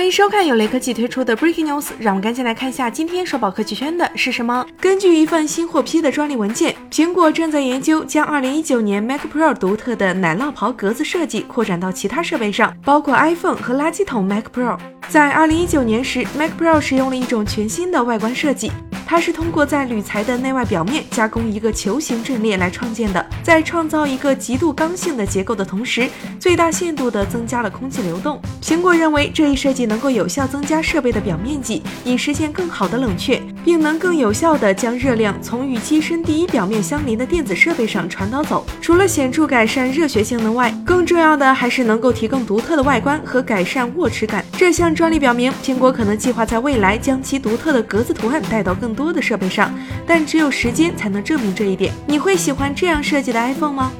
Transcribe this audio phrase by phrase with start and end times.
[0.00, 4.66] 欢迎收看由雷科技推出的 Breaking News，让我们赶紧来看一下今天刷爆科技圈的是什么。
[4.80, 14.78] 根据一份新获批的专利文件，苹果正在研究将2019年 Mac Pro 独特的奶酪袍格子设计扩展到其他设备上，包括 iPhone 和垃圾桶 Mac Pro。
[15.10, 18.72] 在2019年时，Mac Pro 使用了一种全新的外观设计。
[19.10, 26.08] 它是通过在铝材的内外表面加工一个球形阵列来创建的，在创造一个极度刚性的结构的同时，
[26.38, 28.40] 最大限度地增加了空气流动。
[28.62, 38.64] 苹果认为这一设计能够有效增加设备的表面积，以实现更好的冷却，并能更有效地将热量从与机身第一表面相邻的电子设备上传导走。
[38.80, 44.44] 除了显著改善热学性能外，更重要的还是能够提供独特的外观和改善握持感。
[44.52, 49.74] 这项专利表明，苹果可能计划在未来将其独特的格子图案带到更多多的设备上，
[50.06, 51.92] 但只有时间才能证明这一点。
[52.06, 53.90] 你会喜欢这样设计的 iPhone 吗？